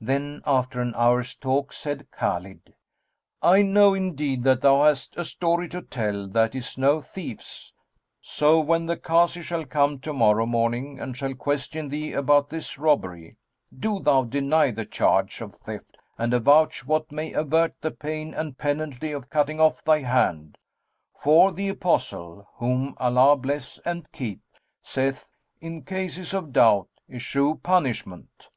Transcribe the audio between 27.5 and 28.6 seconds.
punishment.'"